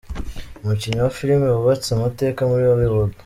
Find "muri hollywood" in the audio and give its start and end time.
2.49-3.11